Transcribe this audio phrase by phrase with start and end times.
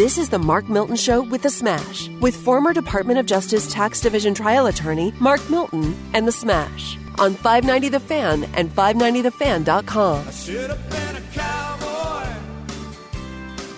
[0.00, 4.00] This is the Mark Milton Show with The Smash, with former Department of Justice Tax
[4.00, 10.26] Division trial attorney Mark Milton and The Smash on 590 The Fan and 590TheFan.com.
[10.26, 12.32] I should have been a cowboy.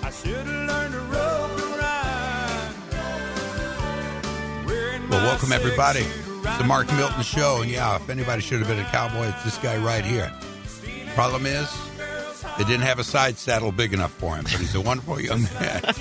[0.01, 1.75] I should have learned to rope and
[4.71, 5.11] ride.
[5.11, 7.63] Well, welcome everybody six-shooter to the Mark Milton Show.
[7.63, 10.33] And yeah, if anybody should have been a cowboy, it's this guy right here.
[11.17, 11.69] Problem is,
[12.59, 15.43] they didn't have a side saddle big enough for him, but he's a wonderful young
[15.43, 15.81] man.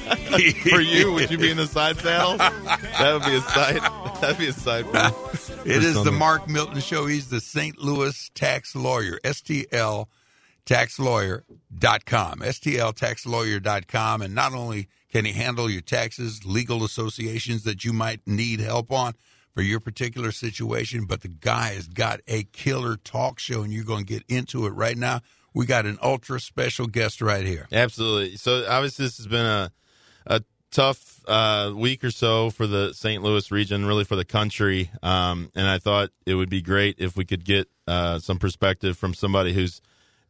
[0.69, 2.37] For you, would you be in the side saddle?
[2.37, 3.81] That would be a side.
[4.21, 4.85] That'd be a side.
[5.63, 6.11] It is the.
[6.11, 7.05] Mark Milton Show.
[7.05, 7.77] He's the St.
[7.77, 10.07] Louis tax lawyer, STL
[10.65, 14.21] taxlawyer.com, stltaxlawyer.com.
[14.21, 18.91] And not only can he handle your taxes, legal associations that you might need help
[18.91, 19.13] on
[19.53, 23.83] for your particular situation, but the guy has got a killer talk show, and you're
[23.83, 25.21] going to get into it right now.
[25.53, 27.67] We got an ultra special guest right here.
[27.71, 28.37] Absolutely.
[28.37, 29.71] So obviously, this has been a
[30.25, 33.21] a tough uh, week or so for the St.
[33.21, 34.89] Louis region, really for the country.
[35.03, 38.97] Um, and I thought it would be great if we could get uh, some perspective
[38.97, 39.81] from somebody who's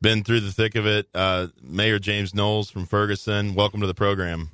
[0.01, 1.07] been through the thick of it.
[1.13, 4.49] Uh, Mayor James Knowles from Ferguson, welcome to the program.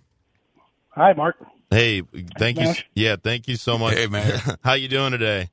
[0.90, 1.36] Hi, Mark.
[1.70, 2.02] Hey,
[2.40, 2.66] thank you.
[2.66, 2.90] Smash.
[2.96, 3.94] Yeah, thank you so much.
[3.94, 4.40] Hey, Mayor.
[4.64, 5.50] How you doing today?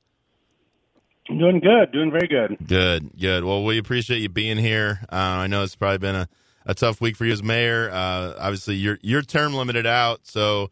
[1.29, 1.91] I'm doing good.
[1.91, 2.57] Doing very good.
[2.67, 3.43] Good, good.
[3.43, 4.99] Well, we appreciate you being here.
[5.11, 6.29] Uh, I know it's probably been a,
[6.65, 7.89] a tough week for you as mayor.
[7.91, 10.21] Uh, obviously, your your term limited out.
[10.23, 10.69] So,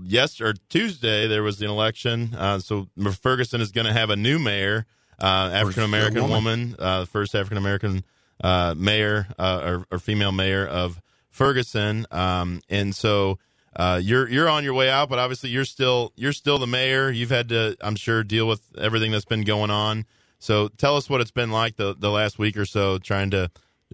[0.00, 2.34] yes or Tuesday there was an election.
[2.36, 2.88] Uh, so
[3.20, 4.86] Ferguson is going to have a new mayor,
[5.20, 6.44] uh, African American woman.
[6.70, 8.04] woman, uh, first African American
[8.42, 12.06] uh, mayor uh, or, or female mayor of Ferguson.
[12.10, 13.38] Um, and so.
[13.76, 17.10] Uh, you're you're on your way out, but obviously you're still you're still the mayor.
[17.10, 20.06] You've had to, I'm sure, deal with everything that's been going on.
[20.38, 23.50] So tell us what it's been like the the last week or so, trying to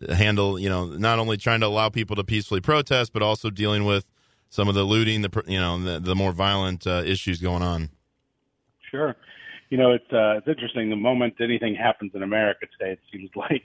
[0.09, 3.85] handle, you know, not only trying to allow people to peacefully protest, but also dealing
[3.85, 4.07] with
[4.51, 7.91] some of the looting, the you know, the, the more violent uh, issues going on.
[8.91, 9.17] Sure.
[9.71, 10.91] You know, it's uh, it's interesting.
[10.91, 13.65] The moment anything happens in America today, it seems like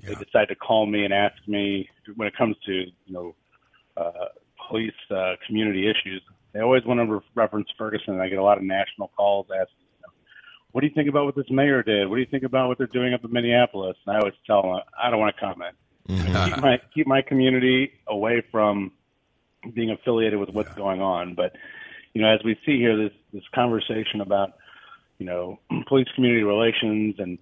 [0.00, 3.34] they decide to call me and ask me when it comes to you know
[3.96, 4.28] uh,
[4.72, 6.22] police uh, community issues.
[6.54, 8.18] They always want to re- reference Ferguson.
[8.18, 10.12] I get a lot of national calls asking, you know,
[10.72, 12.08] "What do you think about what this mayor did?
[12.08, 14.62] What do you think about what they're doing up in Minneapolis?" And I always tell
[14.62, 15.76] them, "I don't want to comment.
[16.54, 18.92] keep my keep my community away from
[19.74, 21.54] being affiliated with what's going on." But
[22.14, 24.54] you know, as we see here, this this conversation about
[25.18, 27.38] you know police community relations and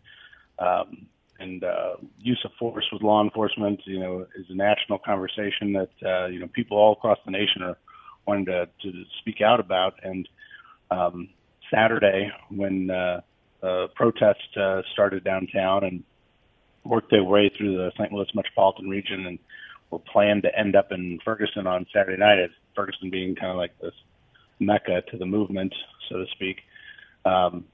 [0.59, 1.07] um,
[1.41, 5.91] and uh, use of force with law enforcement, you know, is a national conversation that
[6.07, 7.79] uh, you know people all across the nation are
[8.27, 9.95] wanting to to speak out about.
[10.03, 10.29] And
[10.91, 11.31] um,
[11.73, 13.21] Saturday, when uh,
[13.63, 16.03] uh, protests uh, started downtown and
[16.85, 18.13] worked their way through the St.
[18.13, 19.39] Louis metropolitan region and
[19.91, 23.57] were planned to end up in Ferguson on Saturday night, as Ferguson being kind of
[23.57, 23.95] like this
[24.59, 25.75] mecca to the movement,
[26.09, 26.59] so to speak.
[27.25, 27.65] Um,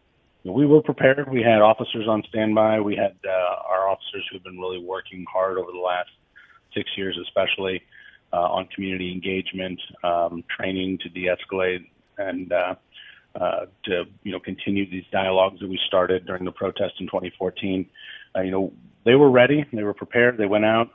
[0.53, 1.31] we were prepared.
[1.31, 2.81] We had officers on standby.
[2.81, 6.11] We had uh, our officers who've been really working hard over the last
[6.75, 7.83] six years, especially
[8.33, 11.87] uh, on community engagement, um, training to de-escalate,
[12.19, 12.75] and uh,
[13.41, 17.89] uh, to you know continue these dialogues that we started during the protest in 2014.
[18.35, 18.73] Uh, you know,
[19.05, 19.65] they were ready.
[19.73, 20.39] They were prepared.
[20.39, 20.91] They went out.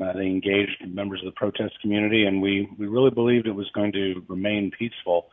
[0.00, 3.70] Uh, they engaged members of the protest community, and we we really believed it was
[3.74, 5.26] going to remain peaceful.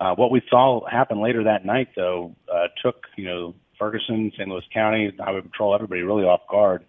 [0.00, 4.48] Uh, what we saw happen later that night, though, uh, took you know Ferguson, St.
[4.48, 6.84] Louis County, Highway Patrol, everybody really off guard.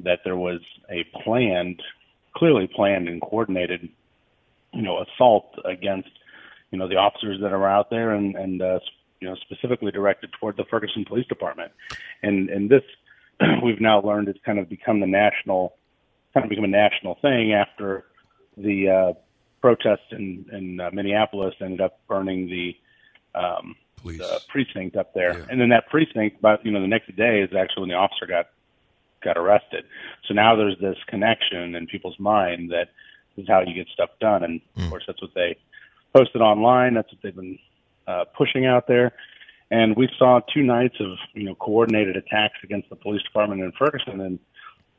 [0.00, 1.82] That there was a planned,
[2.34, 3.88] clearly planned and coordinated,
[4.72, 6.08] you know, assault against
[6.70, 8.80] you know the officers that are out there, and and uh,
[9.20, 11.70] you know specifically directed toward the Ferguson Police Department.
[12.22, 12.82] And and this
[13.62, 15.74] we've now learned has kind of become the national,
[16.34, 18.06] kind of become a national thing after
[18.56, 19.12] the uh,
[19.60, 22.76] protests in, in uh, Minneapolis ended up burning the,
[23.34, 24.18] um, Police.
[24.18, 25.38] the precinct up there.
[25.38, 25.44] Yeah.
[25.50, 28.26] And then that precinct, about you know, the next day is actually when the officer
[28.26, 28.46] got
[29.22, 29.84] got arrested.
[30.26, 32.88] So now there's this connection in people's mind that
[33.36, 34.42] this is how you get stuff done.
[34.42, 35.56] And of course, that's what they
[36.14, 36.94] posted online.
[36.94, 37.58] That's what they've been
[38.06, 39.12] uh, pushing out there.
[39.70, 43.72] And we saw two nights of you know coordinated attacks against the police department in
[43.72, 44.38] Ferguson, and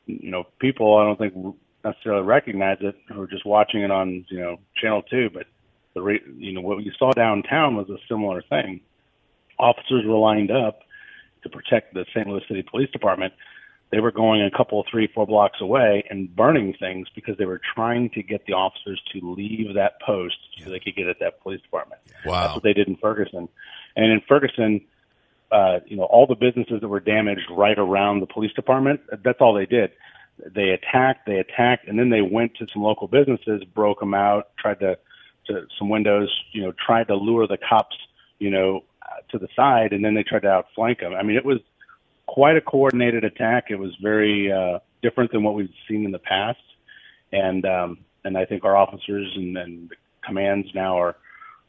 [0.05, 1.33] you know people I don't think
[1.83, 5.45] necessarily recognize it are just watching it on you know channel two, but
[5.93, 8.81] the re- you know what you saw downtown was a similar thing.
[9.59, 10.79] Officers were lined up
[11.43, 12.27] to protect the St.
[12.27, 13.33] Louis City Police Department.
[13.91, 17.59] They were going a couple, three, four blocks away and burning things because they were
[17.75, 21.41] trying to get the officers to leave that post so they could get at that
[21.41, 21.99] police department.
[22.07, 22.53] That's Wow.
[22.53, 23.49] what they did in Ferguson.
[23.97, 24.81] And in Ferguson,
[25.51, 29.41] uh, you know, all the businesses that were damaged right around the police department, that's
[29.41, 29.91] all they did.
[30.45, 34.49] They attacked, they attacked, and then they went to some local businesses, broke them out,
[34.57, 34.97] tried to
[35.47, 37.95] to some windows, you know, tried to lure the cops,
[38.39, 38.83] you know,
[39.29, 41.13] to the side, and then they tried to outflank them.
[41.13, 41.59] I mean, it was
[42.27, 43.65] quite a coordinated attack.
[43.69, 46.61] It was very uh, different than what we've seen in the past,
[47.31, 51.15] and um, and I think our officers and, and the commands now are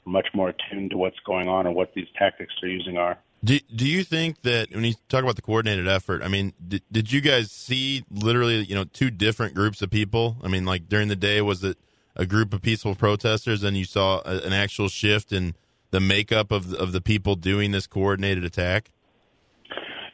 [0.04, 3.18] much more attuned to what's going on and what these tactics they're using are.
[3.44, 6.82] Do Do you think that when you talk about the coordinated effort, I mean, did,
[6.92, 10.36] did you guys see literally, you know, two different groups of people?
[10.42, 11.76] I mean, like during the day, was it
[12.14, 15.56] a group of peaceful protesters, and you saw a, an actual shift in
[15.90, 18.90] the makeup of of the people doing this coordinated attack?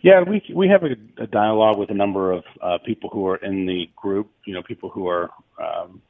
[0.01, 3.37] Yeah, we we have a, a dialogue with a number of uh, people who are
[3.37, 4.31] in the group.
[4.47, 5.29] You know, people who are
[5.61, 6.01] um,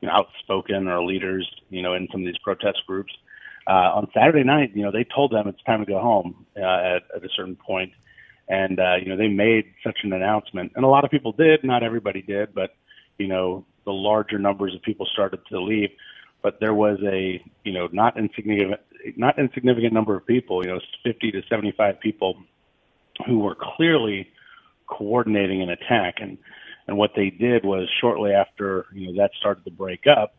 [0.00, 1.50] you know outspoken or leaders.
[1.70, 3.12] You know, in some of these protest groups
[3.66, 6.60] uh, on Saturday night, you know, they told them it's time to go home uh,
[6.60, 7.92] at, at a certain point,
[8.48, 11.62] and uh, you know they made such an announcement, and a lot of people did.
[11.62, 12.74] Not everybody did, but
[13.18, 15.90] you know the larger numbers of people started to leave.
[16.42, 18.80] But there was a you know not insignificant
[19.16, 22.36] not insignificant number of people, you know, 50 to 75 people
[23.26, 24.28] who were clearly
[24.86, 26.36] coordinating an attack, and
[26.88, 30.34] and what they did was shortly after you know that started to break up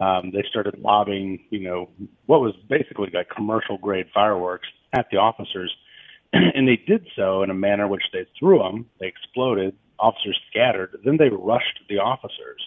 [0.00, 1.90] um, they started lobbing, you know,
[2.26, 5.74] what was basically like commercial grade fireworks at the officers.
[6.32, 10.98] and they did so in a manner which they threw them, they exploded, officers scattered,
[11.04, 12.66] then they rushed the officers.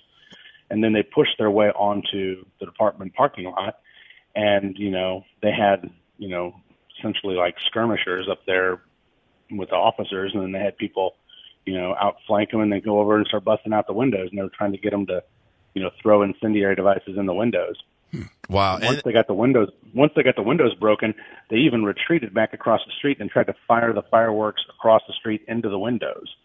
[0.69, 3.79] And then they pushed their way onto the department parking lot.
[4.36, 6.56] And, you know, they had, you know,
[6.97, 8.81] essentially like skirmishers up there
[9.51, 10.31] with the officers.
[10.33, 11.15] And then they had people,
[11.65, 14.29] you know, outflank them and then go over and start busting out the windows.
[14.29, 15.24] And they were trying to get them to,
[15.73, 17.81] you know, throw incendiary devices in the windows.
[18.11, 18.23] Hmm.
[18.49, 18.73] Wow!
[18.73, 21.15] Once And, they got the windows, once they got the windows broken,
[21.49, 25.13] they even retreated back across the street and tried to fire the fireworks across the
[25.13, 26.35] street into the windows.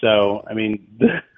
[0.00, 0.86] So, I mean,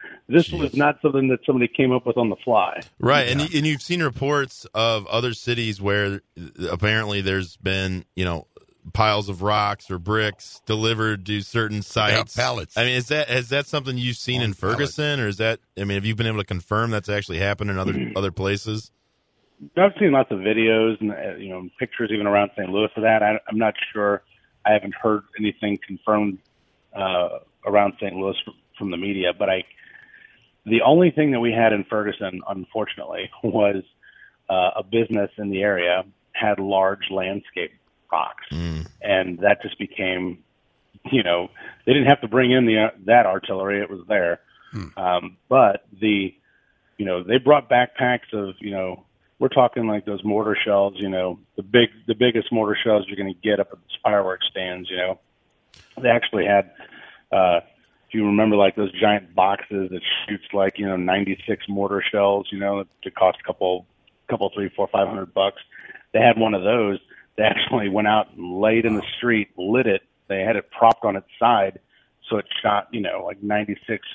[0.28, 2.80] this was not something that somebody came up with on the fly.
[3.00, 6.22] right, and and you've seen reports of other cities where
[6.70, 8.46] apparently there's been you know
[8.92, 12.34] piles of rocks or bricks delivered to certain sites.
[12.34, 12.76] pallets.
[12.76, 15.60] I mean, is that is that something you've seen On in Ferguson, or is that?
[15.78, 18.90] I mean, have you been able to confirm that's actually happened in other other places?
[19.76, 22.68] I've seen lots of videos and uh, you know pictures even around St.
[22.68, 23.22] Louis of that.
[23.22, 24.22] I, I'm not sure.
[24.64, 26.38] I haven't heard anything confirmed
[26.94, 28.14] uh, around St.
[28.14, 29.64] Louis from, from the media, but I.
[30.64, 33.82] The only thing that we had in Ferguson, unfortunately, was
[34.48, 37.72] uh, a business in the area had large landscape
[38.12, 38.46] rocks,
[39.00, 40.38] and that just became,
[41.10, 41.48] you know,
[41.86, 44.40] they didn't have to bring in the uh, that artillery; it was there.
[44.96, 46.34] Um, but the,
[46.96, 49.04] you know, they brought backpacks of, you know,
[49.38, 53.16] we're talking like those mortar shells, you know, the big, the biggest mortar shells you're
[53.16, 55.18] going to get up at the fireworks stands, you know.
[56.00, 56.70] They actually had,
[57.32, 57.60] uh,
[58.08, 62.46] if you remember, like those giant boxes that shoots like you know 96 mortar shells,
[62.50, 63.86] you know, that cost a couple,
[64.28, 65.60] couple, three, four, five hundred bucks.
[66.12, 66.98] They had one of those.
[67.36, 70.02] They actually went out and laid in the street, lit it.
[70.28, 71.78] They had it propped on its side,
[72.28, 74.06] so it shot, you know, like 96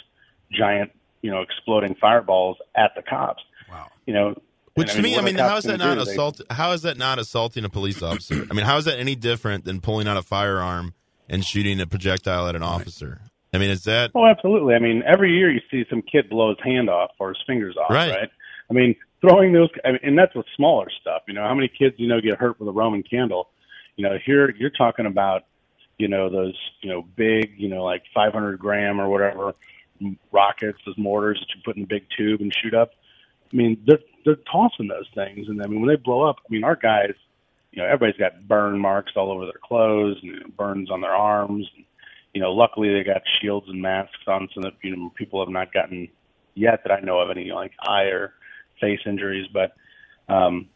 [0.52, 0.92] giant,
[1.22, 3.44] you know, exploding fireballs at the cops.
[3.70, 3.88] Wow.
[4.06, 4.42] You know,
[4.76, 6.06] Which and, to me, I mean, how is that not do?
[6.06, 6.42] They- assault?
[6.50, 8.46] How is that not assaulting a police officer?
[8.50, 10.94] I mean, how is that any different than pulling out a firearm
[11.28, 13.22] and shooting a projectile at an officer?
[13.54, 14.76] I mean, is that Oh, absolutely.
[14.76, 17.76] I mean, every year you see some kid blow his hand off or his fingers
[17.78, 18.12] off, Right.
[18.14, 18.30] right?
[18.70, 21.24] I mean, throwing those, I mean, and that's with smaller stuff.
[21.28, 23.50] You know, how many kids you know get hurt with a Roman candle?
[23.96, 25.46] You know, here you're talking about,
[25.98, 29.56] you know, those, you know, big, you know, like 500 gram or whatever
[30.32, 32.92] rockets, those mortars that you put in a big tube and shoot up.
[33.52, 36.52] I mean, they're they're tossing those things, and I mean, when they blow up, I
[36.52, 37.14] mean, our guys,
[37.72, 41.02] you know, everybody's got burn marks all over their clothes and you know, burns on
[41.02, 41.66] their arms.
[42.34, 45.52] You know, luckily they got shields and masks on, so that you know people have
[45.52, 46.10] not gotten
[46.56, 48.34] yet that I know of any like eye or
[48.80, 49.48] face injuries.
[49.52, 49.74] But
[50.28, 50.70] um,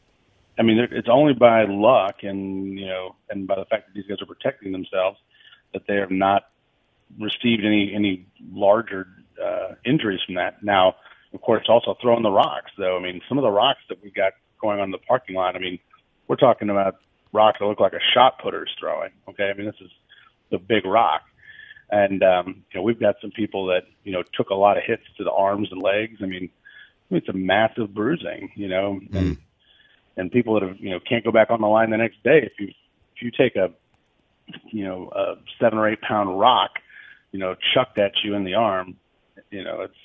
[0.57, 4.05] I mean, it's only by luck and you know, and by the fact that these
[4.07, 5.17] guys are protecting themselves
[5.73, 6.49] that they have not
[7.19, 9.07] received any any larger
[9.43, 10.63] uh, injuries from that.
[10.63, 10.95] Now,
[11.33, 12.97] of course, also throwing the rocks, though.
[12.97, 15.55] I mean, some of the rocks that we've got going on in the parking lot.
[15.55, 15.79] I mean,
[16.27, 16.97] we're talking about
[17.33, 19.11] rocks that look like a shot putter's throwing.
[19.29, 19.91] Okay, I mean, this is
[20.51, 21.23] the big rock,
[21.89, 24.83] and um, you know, we've got some people that you know took a lot of
[24.85, 26.19] hits to the arms and legs.
[26.21, 26.49] I mean,
[27.17, 28.51] it's a massive bruising.
[28.55, 29.37] You know, and
[30.17, 32.39] and people that have you know can't go back on the line the next day
[32.43, 32.67] if you
[33.15, 33.71] if you take a
[34.71, 36.71] you know a seven or eight pound rock
[37.31, 38.95] you know chucked at you in the arm
[39.49, 39.95] you know it's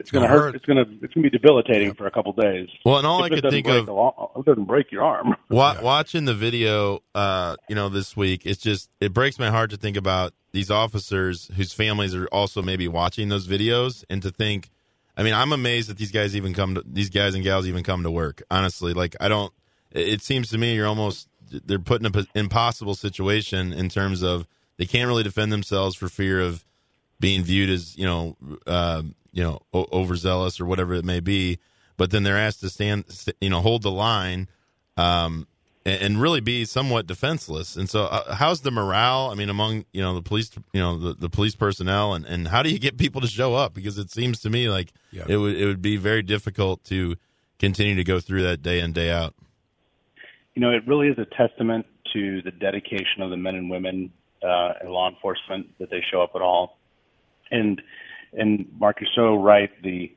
[0.00, 0.40] it's going to hurt.
[0.40, 0.54] hurt.
[0.56, 2.98] it's going to it's going to be debilitating for a couple days well?
[2.98, 5.80] And all If I could think break of the it doesn't break your arm Wa-
[5.82, 9.76] Watching the video, uh, you know, this week, it's just it breaks my heart to
[9.76, 14.70] think about these officers whose families are also maybe watching those videos, and to think,
[15.16, 17.84] I mean, I'm amazed that these guys even come to these guys and gals even
[17.84, 18.42] come to work.
[18.50, 19.52] Honestly, like I don't.
[19.90, 24.46] It seems to me you're almost they're put in an impossible situation in terms of
[24.76, 26.64] they can't really defend themselves for fear of
[27.20, 29.02] being viewed as you know uh,
[29.32, 31.58] you know overzealous or whatever it may be.
[31.96, 33.04] But then they're asked to stand,
[33.40, 34.48] you know, hold the line.
[34.96, 35.46] Um,
[35.84, 37.76] and, and really be somewhat defenseless.
[37.76, 39.30] And so, uh, how's the morale?
[39.30, 42.48] I mean, among you know the police, you know the, the police personnel, and, and
[42.48, 43.74] how do you get people to show up?
[43.74, 45.24] Because it seems to me like yeah.
[45.28, 47.16] it would it would be very difficult to
[47.58, 49.34] continue to go through that day in day out.
[50.54, 54.12] You know, it really is a testament to the dedication of the men and women
[54.42, 56.78] uh, in law enforcement that they show up at all.
[57.50, 57.80] And
[58.32, 59.70] and Mark, you're so right.
[59.82, 60.12] The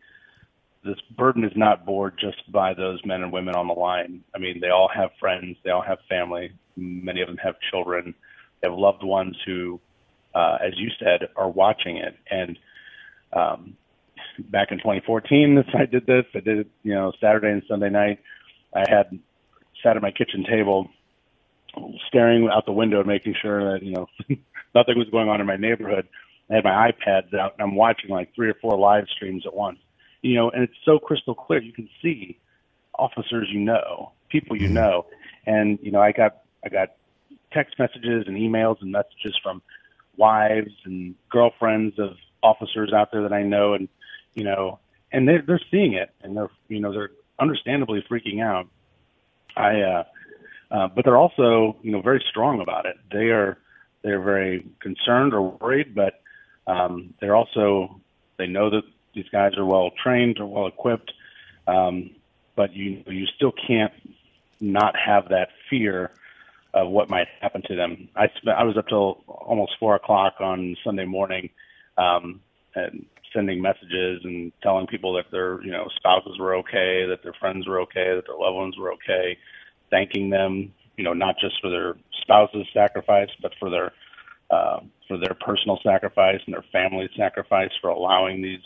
[0.87, 4.23] this burden is not borne just by those men and women on the line.
[4.33, 6.51] I mean, they all have friends, they all have family.
[6.75, 8.15] Many of them have children.
[8.61, 9.79] They have loved ones who,
[10.33, 12.15] uh, as you said, are watching it.
[12.31, 12.57] And
[13.33, 13.77] um,
[14.39, 16.25] back in 2014, I did this.
[16.33, 18.19] I did it, you know, Saturday and Sunday night.
[18.73, 19.19] I had
[19.83, 20.89] sat at my kitchen table,
[22.07, 24.07] staring out the window, making sure that you know
[24.75, 26.07] nothing was going on in my neighborhood.
[26.49, 29.53] I had my iPads out, and I'm watching like three or four live streams at
[29.53, 29.79] once
[30.21, 31.61] you know, and it's so crystal clear.
[31.61, 32.39] You can see
[32.97, 34.75] officers you know, people you mm-hmm.
[34.75, 35.05] know,
[35.45, 36.93] and you know, I got I got
[37.51, 39.61] text messages and emails and messages from
[40.17, 42.11] wives and girlfriends of
[42.43, 43.87] officers out there that I know, and
[44.35, 44.79] you know,
[45.11, 48.67] and they're they're seeing it, and they're you know they're understandably freaking out.
[49.55, 50.03] I, uh,
[50.69, 52.97] uh, but they're also you know very strong about it.
[53.11, 53.57] They are
[54.03, 56.21] they're very concerned or worried, but
[56.67, 57.99] um, they're also
[58.37, 58.83] they know that
[59.17, 61.11] these guys are well trained or well equipped,
[61.67, 62.11] um,
[62.55, 63.91] but you you still can't
[64.61, 66.11] not have that fear
[66.73, 68.09] of what might happen to them.
[68.15, 71.49] I spent, I was up till almost four o'clock on Sunday morning,
[71.97, 72.41] um,
[72.75, 77.33] and sending messages and telling people that their you know spouses were okay, that their
[77.33, 79.37] friends were okay, that their loved ones were okay,
[79.89, 83.91] thanking them, you know, not just for their spouse's sacrifice, but for their
[84.51, 88.61] uh, for their personal sacrifice and their family's sacrifice for allowing these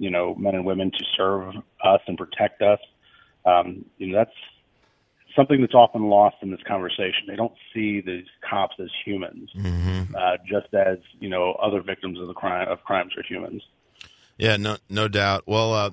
[0.00, 1.54] you know, men and women to serve
[1.84, 2.80] us and protect us.
[3.44, 4.34] Um, you know, that's
[5.36, 7.26] something that's often lost in this conversation.
[7.28, 10.14] They don't see these cops as humans, mm-hmm.
[10.16, 13.62] uh, just as you know other victims of the crime of crimes are humans.
[14.38, 15.42] Yeah, no, no doubt.
[15.46, 15.90] Well, uh,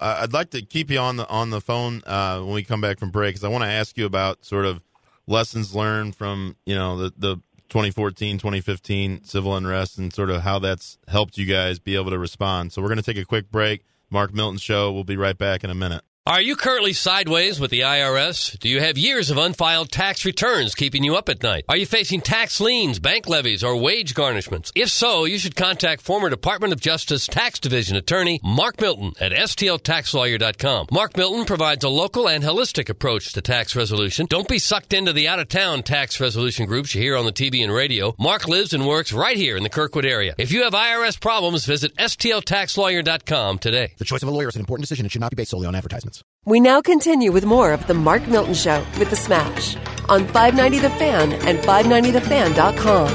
[0.00, 2.98] I'd like to keep you on the on the phone uh, when we come back
[2.98, 4.80] from break because I want to ask you about sort of
[5.26, 7.36] lessons learned from you know the the
[7.70, 12.18] 2014, 2015 civil unrest and sort of how that's helped you guys be able to
[12.18, 12.72] respond.
[12.72, 13.84] So we're going to take a quick break.
[14.10, 14.92] Mark Milton Show.
[14.92, 16.02] We'll be right back in a minute.
[16.26, 18.58] Are you currently sideways with the IRS?
[18.58, 21.64] Do you have years of unfiled tax returns keeping you up at night?
[21.66, 24.70] Are you facing tax liens, bank levies, or wage garnishments?
[24.74, 29.32] If so, you should contact former Department of Justice Tax Division attorney Mark Milton at
[29.32, 30.88] stltaxlawyer.com.
[30.92, 34.26] Mark Milton provides a local and holistic approach to tax resolution.
[34.28, 37.72] Don't be sucked into the out-of-town tax resolution groups you hear on the TV and
[37.72, 38.14] radio.
[38.18, 40.34] Mark lives and works right here in the Kirkwood area.
[40.36, 43.94] If you have IRS problems, visit stltaxlawyer.com today.
[43.96, 45.66] The choice of a lawyer is an important decision and should not be based solely
[45.66, 46.19] on advertisements.
[46.46, 49.76] We now continue with more of The Mark Milton Show with The Smash
[50.08, 53.08] on 590 The Fan and 590TheFan.com.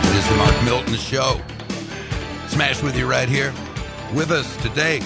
[0.00, 1.40] It is the Mark Milton Show.
[2.48, 3.52] Smash with you right here.
[4.14, 5.02] With us today,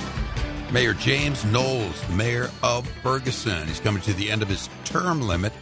[0.70, 3.66] Mayor James Knowles, the mayor of Ferguson.
[3.66, 5.52] He's coming to the end of his term limit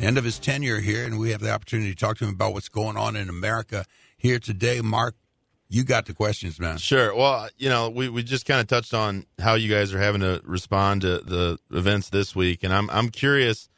[0.00, 2.52] end of his tenure here, and we have the opportunity to talk to him about
[2.52, 3.84] what's going on in America
[4.16, 4.80] here today.
[4.80, 5.16] Mark,
[5.68, 6.78] you got the questions, man.
[6.78, 7.14] Sure.
[7.14, 10.20] Well, you know, we, we just kind of touched on how you guys are having
[10.22, 13.68] to respond to the events this week, and I'm I'm curious.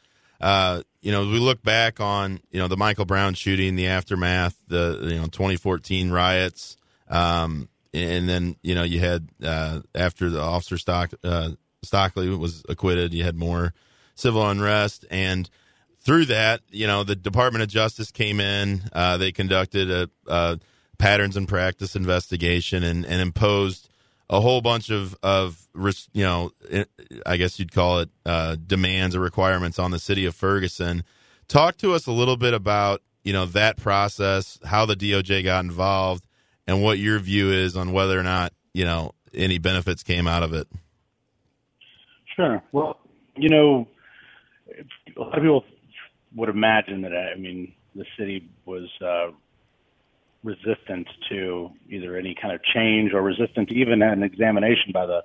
[0.40, 4.56] Uh, you know, we look back on you know the Michael Brown shooting, the aftermath,
[4.68, 6.76] the you know 2014 riots,
[7.08, 11.50] um, and then you know you had uh, after the officer Stock uh,
[11.82, 13.74] Stockley was acquitted, you had more
[14.14, 15.48] civil unrest, and
[16.00, 18.82] through that, you know, the Department of Justice came in.
[18.92, 20.58] Uh, they conducted a, a,
[20.98, 23.88] patterns and practice investigation and, and imposed
[24.28, 25.66] a whole bunch of of
[26.12, 26.52] you know,
[27.26, 31.02] I guess you'd call it uh, demands or requirements on the city of Ferguson.
[31.48, 35.64] Talk to us a little bit about you know that process, how the DOJ got
[35.64, 36.24] involved,
[36.66, 40.44] and what your view is on whether or not you know any benefits came out
[40.44, 40.68] of it.
[42.36, 42.62] Sure.
[42.70, 42.98] Well,
[43.36, 43.88] you know,
[45.16, 45.64] a lot of people
[46.34, 49.32] would imagine that I mean the city was uh,
[50.42, 55.24] resistant to either any kind of change or resistant to even an examination by the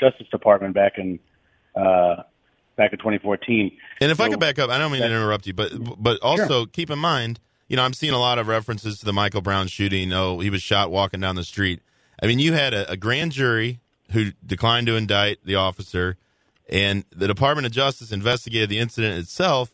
[0.00, 1.18] Justice Department back in
[1.76, 2.22] uh,
[2.76, 3.76] back in 2014.
[4.00, 6.66] And if I could back up, I don't mean to interrupt you, but but also
[6.66, 9.68] keep in mind, you know, I'm seeing a lot of references to the Michael Brown
[9.68, 10.12] shooting.
[10.12, 11.80] Oh, he was shot walking down the street.
[12.22, 13.80] I mean, you had a, a grand jury
[14.12, 16.16] who declined to indict the officer,
[16.68, 19.70] and the Department of Justice investigated the incident itself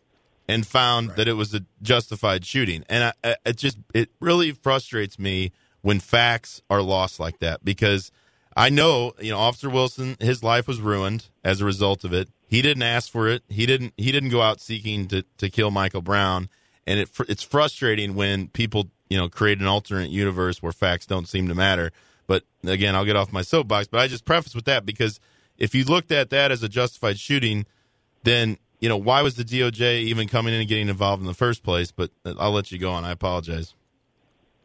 [0.48, 2.84] and found that it was a justified shooting.
[2.88, 7.64] And I, I, it just it really frustrates me when facts are lost like that
[7.64, 8.10] because
[8.56, 12.28] I know you know Officer Wilson, his life was ruined as a result of it.
[12.46, 13.42] He didn't ask for it.
[13.48, 13.94] He didn't.
[13.96, 16.48] He didn't go out seeking to to kill Michael Brown.
[16.86, 21.28] And it it's frustrating when people you know create an alternate universe where facts don't
[21.28, 21.90] seem to matter.
[22.26, 23.88] But again, I'll get off my soapbox.
[23.88, 25.20] But I just preface with that because
[25.58, 27.66] if you looked at that as a justified shooting,
[28.22, 31.32] then you know why was the DOJ even coming in and getting involved in the
[31.32, 31.90] first place?
[31.90, 33.02] But I'll let you go on.
[33.02, 33.72] I apologize.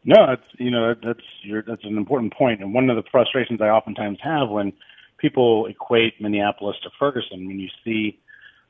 [0.04, 3.62] No, that's you know that's your that's an important point, and one of the frustrations
[3.62, 4.74] I oftentimes have when
[5.16, 8.20] people equate Minneapolis to Ferguson, when you see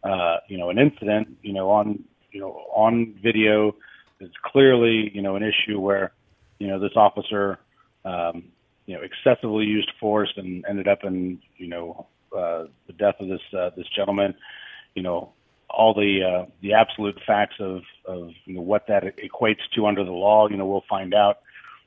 [0.04, 3.74] uh, you know an incident, you know on you know on video,
[4.20, 6.12] it's clearly you know an issue where
[6.60, 7.58] you know this officer
[8.04, 8.44] um,
[8.86, 13.26] you know excessively used force and ended up in you know uh, the death of
[13.26, 14.32] this uh, this gentleman,
[14.94, 15.32] you know
[15.72, 20.04] all the uh, the absolute facts of of you know what that equates to under
[20.04, 20.48] the law.
[20.48, 21.38] You know, we'll find out.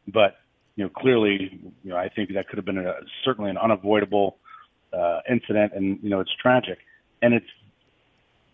[0.07, 0.37] But
[0.75, 4.37] you know, clearly, you know, I think that could have been a, certainly an unavoidable
[4.91, 6.79] uh, incident, and you know, it's tragic,
[7.21, 7.45] and it's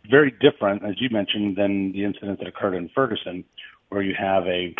[0.09, 3.43] very different, as you mentioned, than the incident that occurred in Ferguson,
[3.89, 4.75] where you have a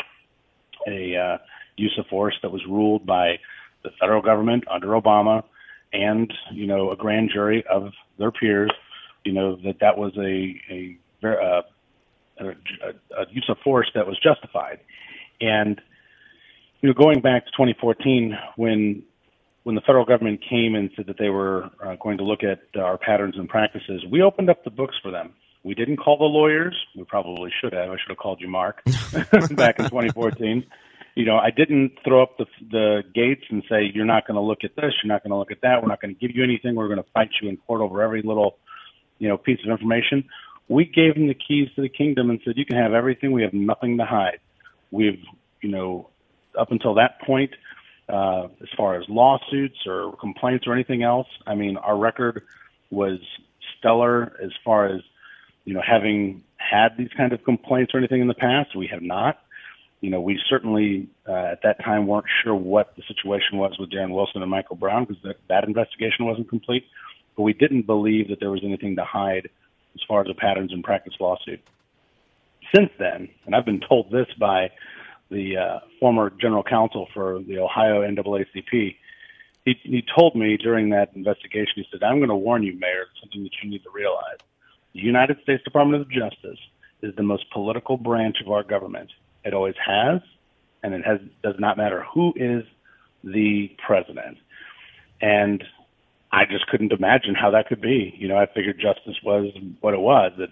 [0.88, 1.38] a uh,
[1.78, 3.40] use of force that was ruled by
[3.84, 5.44] the federal government under Obama,
[5.94, 8.72] and you know, a grand jury of their peers
[9.24, 11.64] you know that that was a a, a,
[12.42, 14.80] a use of force that was justified,
[15.42, 15.82] and
[16.82, 19.04] you know going back to 2014 when
[19.64, 22.62] when the federal government came and said that they were uh, going to look at
[22.80, 25.34] our patterns and practices, we opened up the books for them.
[25.64, 26.76] We didn't call the lawyers.
[26.96, 27.90] We probably should have.
[27.90, 28.82] I should have called you, Mark,
[29.52, 30.66] back in 2014.
[31.16, 34.42] You know, I didn't throw up the the gates and say you're not going to
[34.42, 35.82] look at this, you're not going to look at that.
[35.82, 36.76] We're not going to give you anything.
[36.76, 38.58] We're going to fight you in court over every little
[39.20, 40.24] you know, piece of information.
[40.68, 43.32] We gave them the keys to the kingdom and said, you can have everything.
[43.32, 44.40] We have nothing to hide.
[44.92, 45.22] We've,
[45.62, 46.10] you know,
[46.58, 47.52] up until that point,
[48.08, 52.44] uh, as far as lawsuits or complaints or anything else, I mean, our record
[52.90, 53.20] was
[53.78, 55.02] stellar as far as,
[55.66, 58.76] you know, having had these kind of complaints or anything in the past.
[58.76, 59.40] We have not.
[60.02, 63.92] You know, we certainly uh, at that time weren't sure what the situation was with
[63.92, 66.86] Darren Wilson and Michael Brown because that, that investigation wasn't complete
[67.40, 69.48] but we didn't believe that there was anything to hide
[69.96, 71.62] as far as a patterns and practice lawsuit.
[72.76, 74.72] Since then, and I've been told this by
[75.32, 78.98] the uh, former general counsel for the Ohio NAACP,
[79.64, 83.06] he, he told me during that investigation, he said, I'm going to warn you, Mayor,
[83.22, 84.40] something that you need to realize.
[84.94, 86.60] The United States Department of Justice
[87.02, 89.12] is the most political branch of our government.
[89.46, 90.20] It always has,
[90.84, 92.66] and it has does not matter who is
[93.24, 94.40] the president.
[95.22, 95.64] And
[96.32, 98.14] I just couldn't imagine how that could be.
[98.18, 100.50] You know, I figured justice was what it was, that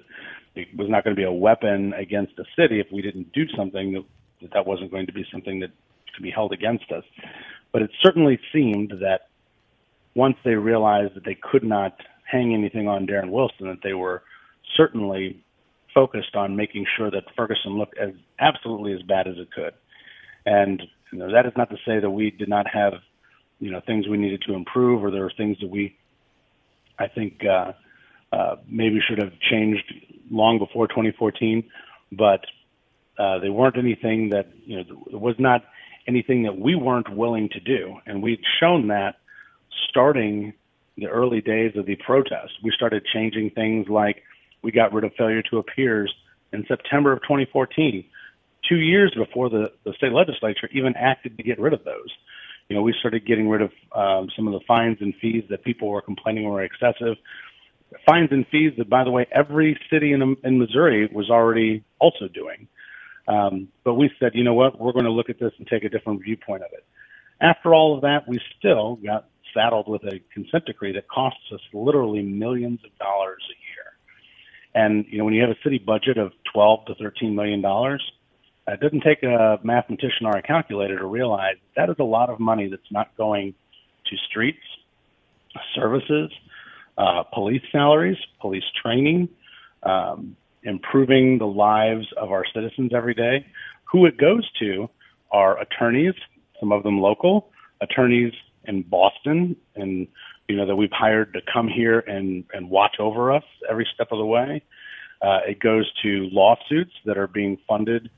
[0.56, 3.48] it was not going to be a weapon against a city if we didn't do
[3.56, 5.70] something that, that wasn't going to be something that
[6.16, 7.04] could be held against us.
[7.72, 9.30] But it certainly seemed that
[10.16, 11.96] once they realized that they could not
[12.30, 14.24] hang anything on Darren Wilson, that they were
[14.76, 15.44] certainly
[15.94, 19.74] focused on making sure that Ferguson looked as absolutely as bad as it could.
[20.46, 22.94] And you know, that is not to say that we did not have
[23.60, 25.98] you know things we needed to improve, or there are things that we,
[27.00, 27.74] I think, uh,
[28.32, 29.93] uh, maybe should have changed
[30.30, 31.63] long before 2014.
[32.12, 32.46] But
[33.17, 35.65] uh, they weren't anything that you know it was not
[36.08, 39.15] anything that we weren't willing to do, and we'd shown that
[39.89, 40.54] starting
[40.98, 42.54] the early days of the protest.
[42.63, 44.24] We started changing things like
[44.62, 46.13] we got rid of failure to appears
[46.54, 48.04] in September of 2014,
[48.67, 52.10] two years before the, the state legislature even acted to get rid of those
[52.69, 55.63] you know, we started getting rid of um, some of the fines and fees that
[55.63, 57.15] people were complaining were excessive.
[58.06, 62.27] Fines and fees that, by the way, every city in, in Missouri was already also
[62.27, 62.67] doing.
[63.27, 65.84] Um, but we said, you know what, we're going to look at this and take
[65.84, 66.86] a different viewpoint of it.
[67.39, 71.60] After all of that, we still got saddled with a consent decree that costs us
[71.73, 74.86] literally millions of dollars a year.
[74.86, 78.03] And you know, when you have a city budget of 12 to 13 million dollars,
[78.67, 82.39] it doesn't take a mathematician or a calculator to realize that is a lot of
[82.39, 83.53] money that's not going
[84.06, 84.60] to streets,
[85.75, 86.32] services,
[86.97, 89.30] uh, police salaries, police training,
[89.84, 93.45] um, improving the lives of our citizens every day.
[93.91, 94.89] Who it goes to
[95.32, 96.13] are attorneys,
[96.60, 97.49] some of them local,
[97.82, 98.34] attorneys
[98.65, 100.08] in Boston and
[100.47, 104.08] you know, that we've hired to come here and, and watch over us every step
[104.12, 104.63] of the way.
[105.21, 108.10] Uh, it goes to lawsuits that are being funded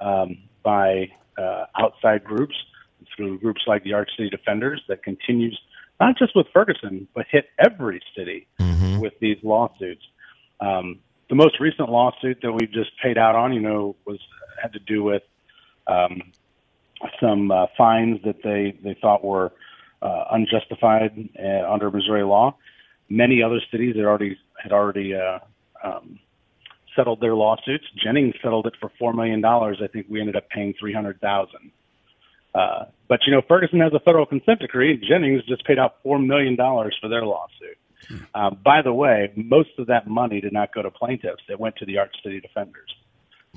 [0.00, 2.54] um, by uh, outside groups
[3.16, 5.58] through groups like the Arch City Defenders that continues
[6.00, 8.46] not just with Ferguson, but hit every city
[8.94, 9.00] Mm-hmm.
[9.00, 10.02] with these lawsuits.
[10.60, 14.18] Um, the most recent lawsuit that we just paid out on, you know, was
[14.60, 15.22] had to do with
[15.86, 16.22] um,
[17.20, 19.52] some uh, fines that they they thought were
[20.02, 22.56] uh, unjustified uh, under Missouri law.
[23.08, 25.38] Many other cities had already had already uh,
[25.82, 26.18] um,
[26.96, 27.84] settled their lawsuits.
[28.02, 29.80] Jennings settled it for four million dollars.
[29.82, 31.70] I think we ended up paying three hundred thousand.
[32.54, 34.96] Uh, but you know, Ferguson has a federal consent decree.
[35.08, 37.78] Jennings just paid out four million dollars for their lawsuit.
[38.34, 41.76] Uh, by the way, most of that money did not go to plaintiffs; it went
[41.76, 42.94] to the Arch City Defenders.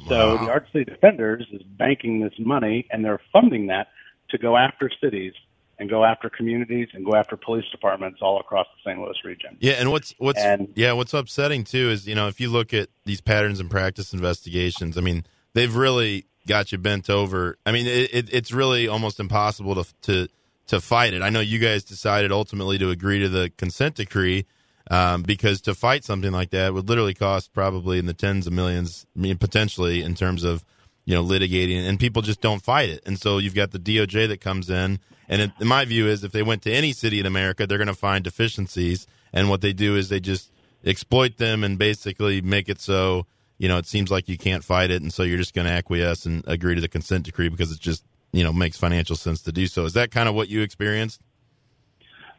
[0.07, 3.87] So the Arch City Defenders is banking this money, and they're funding that
[4.29, 5.33] to go after cities
[5.79, 8.99] and go after communities and go after police departments all across the St.
[8.99, 9.57] Louis region.
[9.59, 12.73] Yeah, and what's what's And- yeah, what's upsetting too is you know if you look
[12.73, 17.57] at these patterns and practice investigations, I mean they've really got you bent over.
[17.65, 20.27] I mean it, it, it's really almost impossible to to
[20.67, 21.21] to fight it.
[21.21, 24.45] I know you guys decided ultimately to agree to the consent decree
[24.89, 28.53] um, because to fight something like that would literally cost probably in the tens of
[28.53, 30.63] millions, I mean potentially in terms of
[31.07, 33.01] you know litigating, and people just don't fight it.
[33.05, 36.33] And so you've got the DOJ that comes in, and it, my view is if
[36.33, 39.71] they went to any city in America, they're going to find deficiencies, and what they
[39.71, 40.51] do is they just
[40.83, 43.25] exploit them and basically make it so
[43.57, 45.71] you know it seems like you can't fight it, and so you're just going to
[45.71, 49.41] acquiesce and agree to the consent decree because it just you know makes financial sense
[49.41, 49.85] to do so.
[49.85, 51.21] Is that kind of what you experienced?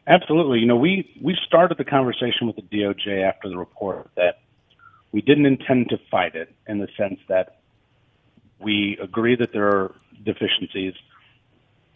[0.05, 0.59] Absolutely.
[0.59, 4.41] You know, we we started the conversation with the DOJ after the report that
[5.11, 7.58] we didn't intend to fight it in the sense that
[8.59, 10.93] we agree that there are deficiencies.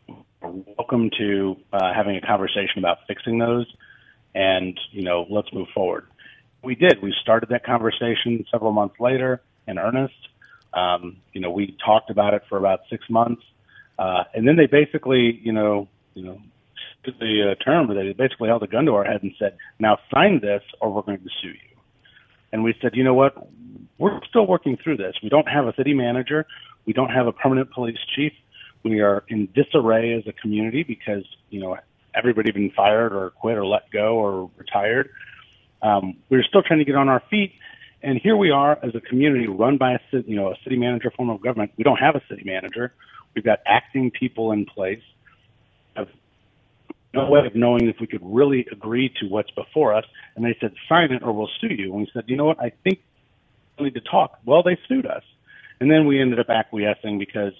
[0.08, 3.66] We're welcome to uh, having a conversation about fixing those,
[4.34, 6.08] and you know, let's move forward.
[6.64, 7.02] We did.
[7.02, 10.14] We started that conversation several months later in earnest.
[10.74, 13.44] Um, you know, we talked about it for about six months,
[14.00, 16.42] uh, and then they basically, you know, you know,
[17.04, 20.00] the uh, term, but they basically held a gun to our head and said, "Now
[20.14, 21.73] sign this, or we're going to sue you."
[22.54, 23.36] And we said, "You know what?
[23.98, 25.16] We're still working through this.
[25.22, 26.46] We don't have a city manager.
[26.86, 28.32] We don't have a permanent police chief.
[28.84, 31.78] We are in disarray as a community because you know
[32.14, 35.10] everybody been fired or quit or let go or retired.
[35.82, 37.52] Um, we're still trying to get on our feet."
[38.04, 40.78] And here we are as a community run by a city, you know a city
[40.78, 41.72] manager form of government.
[41.76, 42.94] We don't have a city manager.
[43.34, 45.02] We've got acting people in place.
[47.14, 50.06] No way of knowing if we could really agree to what's before us.
[50.36, 51.92] And they said, sign it or we'll sue you.
[51.92, 52.60] And we said, you know what?
[52.60, 53.04] I think
[53.78, 54.40] we need to talk.
[54.46, 55.24] Well, they sued us.
[55.80, 57.54] And then we ended up acquiescing because,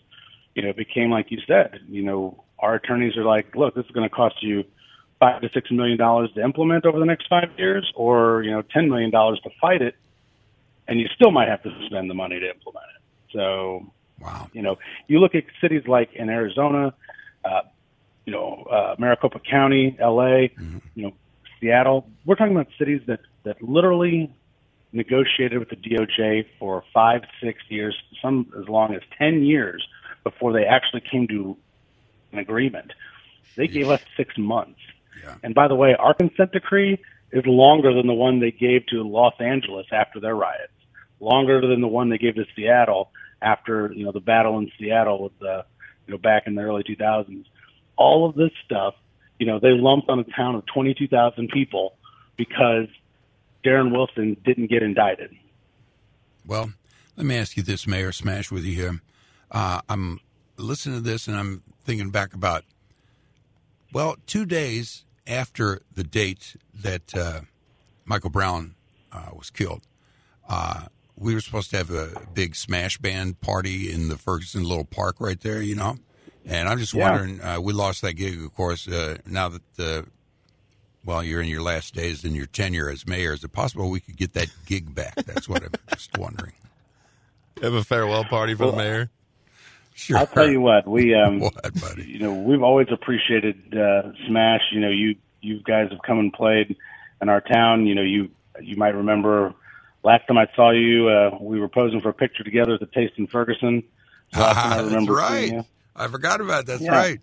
[0.56, 3.86] you know, it became like you said, you know, our attorneys are like, look, this
[3.86, 4.64] is going to cost you
[5.20, 8.62] five to six million dollars to implement over the next five years or, you know,
[8.62, 9.96] ten million dollars to fight it.
[10.88, 13.02] And you still might have to spend the money to implement it.
[13.34, 14.48] So, Wow.
[14.54, 16.94] you know, you look at cities like in Arizona,
[17.44, 17.62] uh,
[18.26, 20.48] you know, uh, Maricopa County, LA,
[20.96, 21.14] you know,
[21.60, 22.08] Seattle.
[22.26, 24.34] We're talking about cities that that literally
[24.92, 29.86] negotiated with the DOJ for five, six years, some as long as ten years
[30.24, 31.58] before they actually came to
[32.32, 32.94] an agreement.
[33.56, 34.80] They gave us six months.
[35.24, 35.36] Yeah.
[35.44, 37.00] And by the way, our consent decree
[37.32, 40.74] is longer than the one they gave to Los Angeles after their riots,
[41.20, 45.24] longer than the one they gave to Seattle after you know the battle in Seattle
[45.24, 45.66] with the
[46.08, 47.46] you know back in the early 2000s.
[47.96, 48.96] All of this stuff,
[49.40, 51.96] you know, they lumped on a town of 22,000 people
[52.38, 52.88] because
[53.64, 55.32] Darren Wilson didn't get indicted.
[56.46, 56.74] Well,
[57.16, 59.02] let me ask you this, Mayor Smash, with you here.
[59.52, 60.20] Uh, I'm
[60.58, 62.64] listening to this and I'm thinking back about,
[63.94, 67.42] well, two days after the date that uh,
[68.06, 68.76] Michael Brown
[69.12, 69.84] uh, was killed,
[70.50, 74.86] uh, we were supposed to have a big Smash Band party in the Ferguson Little
[74.86, 75.98] Park right there, you know?
[76.46, 76.96] And I'm just Yeah.
[76.96, 80.08] wondering, uh, we lost that gig, of course, uh, now that the
[81.06, 83.34] well, you're in your last days in your tenure as mayor.
[83.34, 85.18] Is it possible we could get that gig back?
[85.26, 86.54] That's what I'm just wondering.
[87.62, 89.12] Have a farewell party for the mayor.
[89.94, 90.20] Sure.
[90.20, 92.08] I'll tell you what, we um, What, buddy?
[92.08, 94.62] you know, we've always appreciated uh, Smash.
[94.74, 96.76] You know, you you guys have come and played
[97.22, 97.88] in our town.
[97.88, 98.30] You know, you
[98.62, 99.54] you might remember
[100.04, 102.88] last time I saw you, uh, we were posing for a picture together at the
[102.88, 103.84] Taste in Ferguson.
[104.36, 105.54] Last time I Ah, remember that's seeing right.
[105.54, 105.66] you.
[105.96, 106.74] I forgot about that.
[106.80, 106.92] That's Yeah.
[106.98, 107.20] right.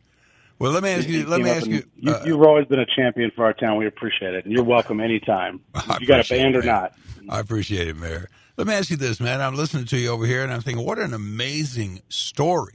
[0.59, 1.27] Well, let me ask you.
[1.27, 1.83] Let me ask you.
[1.97, 3.79] You, uh, you've always been a champion for our town.
[3.79, 5.61] We appreciate it, and you're welcome anytime.
[6.01, 6.93] You got a band it, or not?
[7.31, 8.29] I appreciate it, Mayor.
[8.59, 9.41] Let me ask you this, man.
[9.41, 12.75] I'm listening to you over here, and I'm thinking, what an amazing story.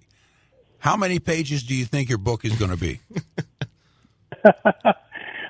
[0.80, 3.00] How many pages do you think your book is going to be?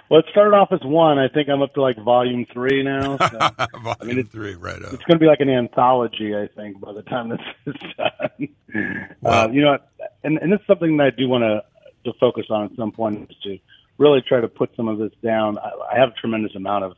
[0.08, 1.18] Well, it started off as one.
[1.18, 3.18] I think I'm up to like volume three now.
[3.18, 3.40] So
[3.82, 4.94] Volume mean, it- three, right up.
[4.94, 9.10] it's going to be like an anthology, I think, by the time this is done.
[9.22, 9.46] Wow.
[9.46, 9.80] uh, you know,
[10.26, 11.64] and, and this is something that I do want to
[12.06, 13.58] to focus on at some point is to
[13.98, 15.58] really try to put some of this down.
[15.58, 16.94] I, I have a tremendous amount of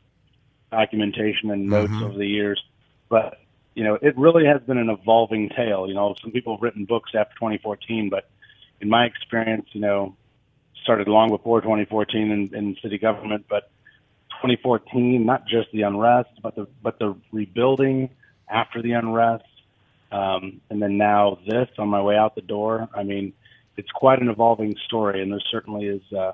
[0.70, 2.02] documentation and notes Mhm.
[2.02, 2.62] over the years,
[3.08, 3.40] but
[3.74, 5.86] you know, it really has been an evolving tale.
[5.88, 8.28] You know, some people have written books after 2014, but
[8.80, 10.16] in my experience, you know,
[10.82, 13.70] started long before 2014 in, in city government, but
[14.42, 18.10] 2014, not just the unrest, but the but the rebuilding
[18.50, 19.44] after the unrest,
[20.10, 22.88] um, and then now this on my way out the door.
[22.94, 23.32] I mean,
[23.76, 26.32] it's quite an evolving story, and there certainly is, uh,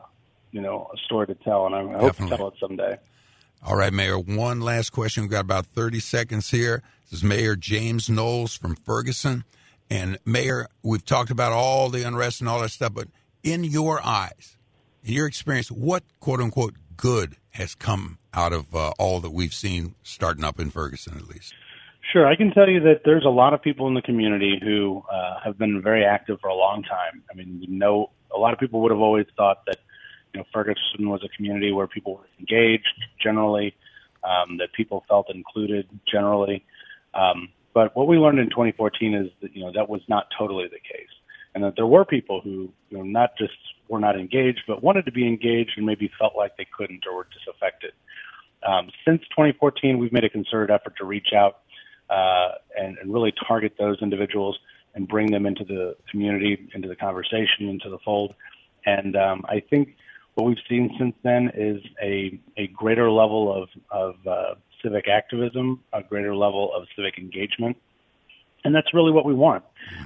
[0.52, 2.98] you know, a story to tell, and I, I hope to tell it someday.
[3.66, 4.18] All right, Mayor.
[4.18, 5.22] One last question.
[5.22, 6.82] We've got about 30 seconds here.
[7.10, 9.44] This is Mayor James Knowles from Ferguson.
[9.90, 13.08] And, Mayor, we've talked about all the unrest and all that stuff, but
[13.42, 14.56] in your eyes,
[15.02, 19.54] in your experience, what quote unquote good has come out of uh, all that we've
[19.54, 21.54] seen starting up in Ferguson, at least?
[22.14, 25.02] Sure, I can tell you that there's a lot of people in the community who
[25.12, 27.24] uh, have been very active for a long time.
[27.28, 29.78] I mean, you know, a lot of people would have always thought that
[30.32, 32.86] you know Ferguson was a community where people were engaged
[33.20, 33.74] generally,
[34.22, 36.64] um, that people felt included generally.
[37.14, 40.68] Um, but what we learned in 2014 is that you know that was not totally
[40.68, 41.10] the case,
[41.56, 45.04] and that there were people who you know not just were not engaged, but wanted
[45.06, 47.90] to be engaged and maybe felt like they couldn't or were disaffected.
[48.64, 51.58] Um, since 2014, we've made a concerted effort to reach out
[52.10, 54.58] uh, and, and really target those individuals
[54.94, 58.34] and bring them into the community, into the conversation, into the fold.
[58.86, 59.96] And um, I think
[60.34, 65.80] what we've seen since then is a, a greater level of, of uh, civic activism,
[65.92, 67.76] a greater level of civic engagement.
[68.64, 69.62] And that's really what we want.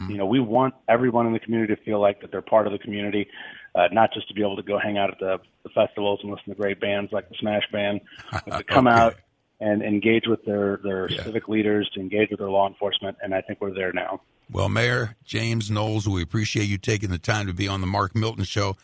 [0.09, 2.73] You know, we want everyone in the community to feel like that they're part of
[2.73, 3.29] the community,
[3.77, 6.31] uh, not just to be able to go hang out at the, the festivals and
[6.31, 8.01] listen to great bands like the Smash Band,
[8.33, 8.97] but to come Okay.
[8.99, 9.15] out
[9.61, 11.23] and engage with their, their Yeah.
[11.25, 13.17] civic leaders, to engage with their law enforcement.
[13.23, 14.21] And I think we're there now.
[14.51, 18.15] Well, Mayor James Knowles, we appreciate you taking the time to be on the Mark
[18.15, 18.77] Milton Show.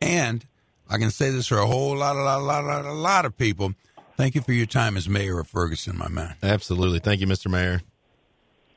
[0.00, 0.44] And
[0.90, 2.92] I can say this for a whole lot, a lot, a lot, a lot, a
[2.92, 3.74] lot of people.
[4.16, 6.34] Thank you for your time as mayor of Ferguson, my man.
[6.42, 6.98] Absolutely.
[6.98, 7.50] Thank you, Mr.
[7.50, 7.82] Mayor.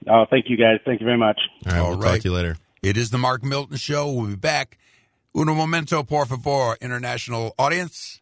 [0.07, 0.79] Oh, thank you guys.
[0.85, 1.39] Thank you very much.
[1.65, 2.11] All right, All we'll right.
[2.13, 2.57] talk to you later.
[2.83, 4.11] It is the Mark Milton Show.
[4.11, 4.77] We'll be back.
[5.35, 8.21] Uno momento, por favor, international audience.